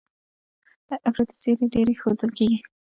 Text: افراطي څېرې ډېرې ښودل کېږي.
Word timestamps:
افراطي 1.09 1.35
څېرې 1.41 1.65
ډېرې 1.73 1.93
ښودل 2.01 2.31
کېږي. 2.37 2.59